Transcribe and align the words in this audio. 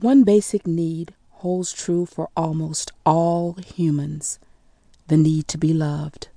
One 0.00 0.22
basic 0.22 0.64
need 0.64 1.12
holds 1.30 1.72
true 1.72 2.06
for 2.06 2.28
almost 2.36 2.92
all 3.04 3.54
humans 3.54 4.38
the 5.08 5.16
need 5.16 5.48
to 5.48 5.58
be 5.58 5.72
loved. 5.72 6.28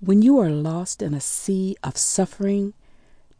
When 0.00 0.20
you 0.20 0.40
are 0.40 0.50
lost 0.50 1.00
in 1.00 1.14
a 1.14 1.20
sea 1.20 1.76
of 1.84 1.96
suffering, 1.96 2.74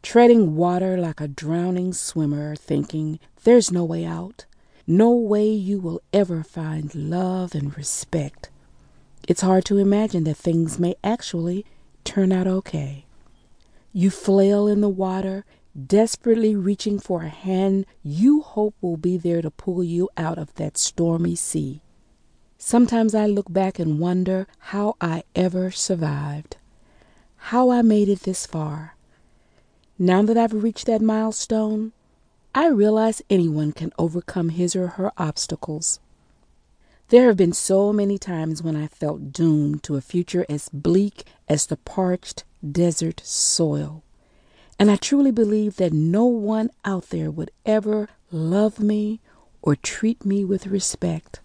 treading 0.01 0.55
water 0.55 0.97
like 0.97 1.21
a 1.21 1.27
drowning 1.27 1.93
swimmer, 1.93 2.55
thinking 2.55 3.19
there's 3.43 3.73
no 3.73 3.83
way 3.83 4.05
out, 4.05 4.45
no 4.87 5.11
way 5.11 5.49
you 5.49 5.81
will 5.81 6.03
ever 6.13 6.45
find 6.45 6.95
love 6.95 7.53
and 7.55 7.77
respect, 7.77 8.49
it's 9.27 9.41
hard 9.41 9.65
to 9.65 9.79
imagine 9.79 10.23
that 10.25 10.37
things 10.37 10.79
may 10.79 10.95
actually 11.03 11.67
turn 12.05 12.31
out 12.31 12.47
okay. 12.47 13.07
You 13.93 14.11
flail 14.11 14.69
in 14.69 14.83
the 14.83 14.89
water, 14.89 15.45
desperately 15.75 16.55
reaching 16.55 16.99
for 16.99 17.23
a 17.23 17.29
hand 17.29 17.87
you 18.03 18.41
hope 18.43 18.75
will 18.81 18.97
be 18.97 19.17
there 19.17 19.43
to 19.43 19.51
pull 19.51 19.83
you 19.83 20.09
out 20.17 20.39
of 20.39 20.55
that 20.55 20.77
stormy 20.77 21.35
sea. 21.35 21.81
Sometimes 22.59 23.15
I 23.15 23.27
look 23.27 23.53
back 23.53 23.79
and 23.79 23.99
wonder 23.99 24.47
how 24.59 24.97
I 25.01 25.25
ever 25.35 25.71
survived, 25.71 26.57
how 27.37 27.71
I 27.71 27.83
made 27.83 28.09
it 28.09 28.21
this 28.21 28.47
far. 28.47 28.97
Now 29.99 30.23
that 30.23 30.37
I've 30.37 30.63
reached 30.63 30.87
that 30.87 31.03
milestone, 31.03 31.93
I 32.55 32.69
realize 32.69 33.23
anyone 33.31 33.73
can 33.73 33.93
overcome 33.99 34.51
his 34.51 34.77
or 34.77 34.89
her 34.89 35.11
obstacles. 35.17 36.01
There 37.09 37.27
have 37.27 37.37
been 37.37 37.53
so 37.53 37.93
many 37.93 38.19
times 38.19 38.63
when 38.63 38.77
I 38.77 38.87
felt 38.87 39.33
doomed 39.33 39.83
to 39.85 39.97
a 39.97 40.01
future 40.01 40.47
as 40.49 40.69
bleak 40.69 41.25
as 41.49 41.67
the 41.67 41.77
parched 41.77 42.45
desert 42.71 43.21
soil. 43.25 44.03
And 44.83 44.91
I 44.91 44.97
truly 44.97 45.31
believe 45.31 45.77
that 45.77 45.93
no 45.93 46.25
one 46.25 46.69
out 46.85 47.11
there 47.11 47.31
would 47.31 47.53
ever 47.65 48.09
love 48.33 48.81
me 48.81 49.21
or 49.63 49.77
treat 49.77 50.25
me 50.25 50.45
with 50.45 50.67
respect. 50.67 51.39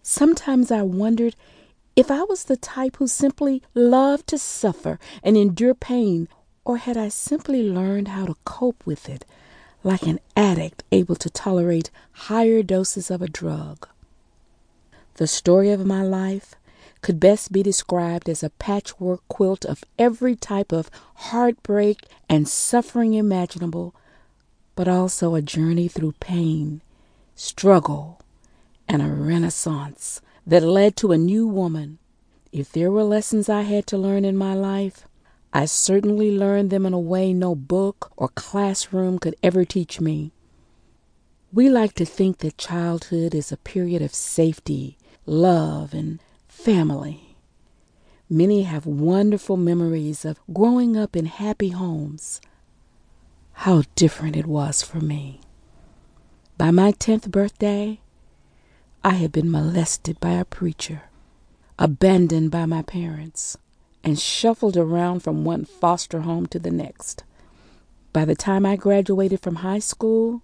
Sometimes 0.00 0.70
I 0.70 0.82
wondered 0.82 1.34
if 1.96 2.08
I 2.08 2.22
was 2.22 2.44
the 2.44 2.56
type 2.56 2.98
who 2.98 3.08
simply 3.08 3.64
loved 3.74 4.28
to 4.28 4.38
suffer 4.38 5.00
and 5.24 5.36
endure 5.36 5.74
pain, 5.74 6.28
or 6.64 6.76
had 6.76 6.96
I 6.96 7.08
simply 7.08 7.68
learned 7.68 8.06
how 8.06 8.26
to 8.26 8.36
cope 8.44 8.86
with 8.86 9.08
it 9.08 9.24
like 9.82 10.04
an 10.04 10.20
addict 10.36 10.84
able 10.92 11.16
to 11.16 11.28
tolerate 11.28 11.90
higher 12.12 12.62
doses 12.62 13.10
of 13.10 13.20
a 13.20 13.26
drug. 13.26 13.88
The 15.14 15.26
story 15.26 15.72
of 15.72 15.84
my 15.84 16.04
life 16.04 16.54
could 17.02 17.18
best 17.18 17.52
be 17.52 17.62
described 17.62 18.28
as 18.28 18.42
a 18.42 18.50
patchwork 18.50 19.20
quilt 19.28 19.64
of 19.64 19.84
every 19.98 20.36
type 20.36 20.72
of 20.72 20.90
heartbreak 21.14 22.04
and 22.28 22.48
suffering 22.48 23.14
imaginable, 23.14 23.94
but 24.74 24.88
also 24.88 25.34
a 25.34 25.42
journey 25.42 25.88
through 25.88 26.12
pain, 26.20 26.82
struggle, 27.34 28.20
and 28.88 29.02
a 29.02 29.08
renaissance 29.08 30.20
that 30.46 30.62
led 30.62 30.96
to 30.96 31.12
a 31.12 31.18
new 31.18 31.46
woman. 31.46 31.98
If 32.52 32.72
there 32.72 32.90
were 32.90 33.04
lessons 33.04 33.48
I 33.48 33.62
had 33.62 33.86
to 33.88 33.98
learn 33.98 34.24
in 34.24 34.36
my 34.36 34.54
life, 34.54 35.06
I 35.52 35.64
certainly 35.64 36.36
learned 36.36 36.70
them 36.70 36.86
in 36.86 36.92
a 36.92 36.98
way 36.98 37.32
no 37.32 37.54
book 37.54 38.12
or 38.16 38.28
classroom 38.28 39.18
could 39.18 39.36
ever 39.42 39.64
teach 39.64 40.00
me. 40.00 40.32
We 41.52 41.68
like 41.68 41.94
to 41.94 42.04
think 42.04 42.38
that 42.38 42.58
childhood 42.58 43.34
is 43.34 43.50
a 43.50 43.56
period 43.56 44.02
of 44.02 44.14
safety, 44.14 44.96
love, 45.26 45.92
and 45.92 46.20
family. 46.60 47.36
Many 48.28 48.64
have 48.64 48.84
wonderful 48.84 49.56
memories 49.56 50.26
of 50.26 50.38
growing 50.52 50.94
up 50.94 51.16
in 51.16 51.24
happy 51.24 51.70
homes. 51.70 52.38
How 53.64 53.84
different 53.94 54.36
it 54.36 54.46
was 54.46 54.82
for 54.82 55.00
me. 55.00 55.40
By 56.58 56.70
my 56.70 56.92
10th 56.92 57.30
birthday, 57.30 58.00
I 59.02 59.14
had 59.14 59.32
been 59.32 59.50
molested 59.50 60.20
by 60.20 60.32
a 60.32 60.44
preacher, 60.44 61.04
abandoned 61.78 62.50
by 62.50 62.66
my 62.66 62.82
parents, 62.82 63.56
and 64.04 64.18
shuffled 64.18 64.76
around 64.76 65.20
from 65.20 65.44
one 65.44 65.64
foster 65.64 66.20
home 66.20 66.46
to 66.48 66.58
the 66.58 66.70
next. 66.70 67.24
By 68.12 68.26
the 68.26 68.36
time 68.36 68.66
I 68.66 68.76
graduated 68.76 69.40
from 69.40 69.56
high 69.56 69.78
school, 69.78 70.42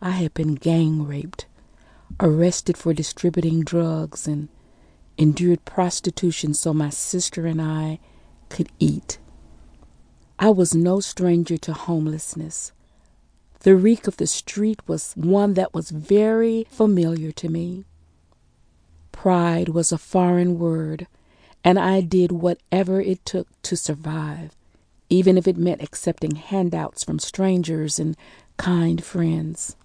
I 0.00 0.12
had 0.12 0.32
been 0.32 0.54
gang 0.54 1.06
raped, 1.06 1.44
arrested 2.18 2.78
for 2.78 2.94
distributing 2.94 3.62
drugs, 3.62 4.26
and 4.26 4.48
endured 5.16 5.64
prostitution 5.64 6.54
so 6.54 6.74
my 6.74 6.90
sister 6.90 7.46
and 7.46 7.60
I 7.60 7.98
could 8.48 8.70
eat. 8.78 9.18
I 10.38 10.50
was 10.50 10.74
no 10.74 11.00
stranger 11.00 11.56
to 11.58 11.72
homelessness. 11.72 12.72
The 13.60 13.76
reek 13.76 14.06
of 14.06 14.18
the 14.18 14.26
street 14.26 14.80
was 14.86 15.14
one 15.14 15.54
that 15.54 15.72
was 15.72 15.90
very 15.90 16.66
familiar 16.70 17.32
to 17.32 17.48
me. 17.48 17.84
Pride 19.12 19.70
was 19.70 19.90
a 19.90 19.98
foreign 19.98 20.58
word, 20.58 21.06
and 21.62 21.78
I 21.78 22.02
did 22.02 22.30
whatever 22.30 23.00
it 23.00 23.24
took 23.24 23.48
to 23.62 23.76
survive, 23.76 24.54
even 25.08 25.38
if 25.38 25.48
it 25.48 25.56
meant 25.56 25.82
accepting 25.82 26.36
handouts 26.36 27.04
from 27.04 27.18
strangers 27.18 27.98
and 27.98 28.16
kind 28.58 29.02
friends. 29.02 29.76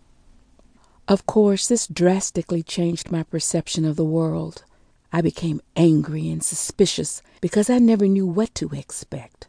Of 1.07 1.25
course, 1.25 1.67
this 1.67 1.87
drastically 1.87 2.63
changed 2.63 3.11
my 3.11 3.23
perception 3.23 3.85
of 3.85 3.95
the 3.95 4.03
world. 4.03 4.63
I 5.11 5.21
became 5.21 5.61
angry 5.75 6.29
and 6.29 6.43
suspicious 6.43 7.21
because 7.41 7.69
I 7.69 7.79
never 7.79 8.07
knew 8.07 8.27
what 8.27 8.53
to 8.55 8.69
expect. 8.69 9.47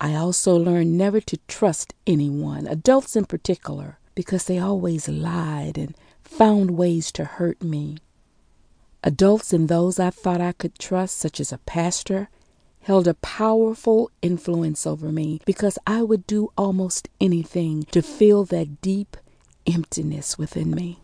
I 0.00 0.14
also 0.14 0.56
learned 0.56 0.96
never 0.96 1.20
to 1.20 1.38
trust 1.48 1.94
anyone, 2.06 2.66
adults 2.66 3.16
in 3.16 3.26
particular, 3.26 3.98
because 4.14 4.44
they 4.44 4.58
always 4.58 5.08
lied 5.08 5.78
and 5.78 5.94
found 6.22 6.72
ways 6.72 7.12
to 7.12 7.24
hurt 7.24 7.62
me. 7.62 7.98
Adults 9.02 9.52
and 9.52 9.68
those 9.68 9.98
I 9.98 10.10
thought 10.10 10.40
I 10.40 10.52
could 10.52 10.78
trust, 10.78 11.18
such 11.18 11.38
as 11.38 11.52
a 11.52 11.58
pastor, 11.58 12.28
held 12.80 13.06
a 13.06 13.14
powerful 13.14 14.10
influence 14.22 14.86
over 14.86 15.10
me 15.10 15.40
because 15.44 15.78
I 15.86 16.02
would 16.02 16.26
do 16.26 16.52
almost 16.56 17.08
anything 17.20 17.84
to 17.92 18.02
fill 18.02 18.44
that 18.46 18.80
deep 18.80 19.16
emptiness 19.66 20.38
within 20.38 20.70
me. 20.70 21.00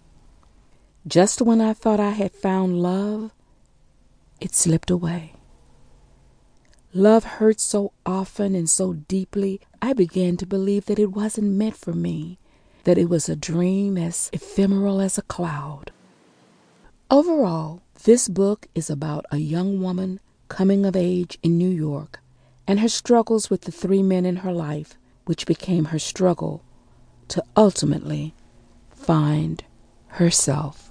Just 1.06 1.41
when 1.41 1.60
I 1.60 1.72
thought 1.72 2.00
I 2.00 2.10
had 2.10 2.33
found 2.33 2.83
love, 2.83 3.33
it 4.41 4.55
slipped 4.55 4.91
away. 4.91 5.34
Love 6.93 7.25
hurt 7.25 7.61
so 7.61 7.93
often 8.05 8.55
and 8.55 8.69
so 8.69 8.95
deeply, 8.95 9.61
I 9.81 9.93
began 9.93 10.37
to 10.39 10.47
believe 10.47 10.87
that 10.87 10.99
it 10.99 11.12
wasn't 11.12 11.53
meant 11.53 11.77
for 11.77 11.93
me, 11.93 12.39
that 12.84 12.99
it 12.99 13.09
was 13.09 13.28
a 13.28 13.37
dream 13.37 13.97
as 13.97 14.28
ephemeral 14.33 15.01
as 15.01 15.17
a 15.17 15.23
cloud. 15.23 15.93
Overall, 17.11 17.83
this 18.05 18.28
book 18.28 18.67
is 18.75 18.91
about 18.91 19.25
a 19.31 19.37
young 19.37 19.81
woman 19.81 20.19
coming 20.49 20.84
of 20.84 20.97
age 20.97 21.39
in 21.43 21.59
New 21.59 21.69
York 21.69 22.19
and 22.67 22.81
her 22.81 22.89
struggles 22.89 23.51
with 23.51 23.62
the 23.62 23.72
three 23.72 24.03
men 24.03 24.25
in 24.25 24.37
her 24.37 24.53
life, 24.53 24.97
which 25.27 25.47
became 25.47 25.87
her 25.87 25.99
struggle 25.99 26.62
to 27.28 27.43
ultimately 27.57 28.34
find 28.91 29.62
herself. 30.09 30.90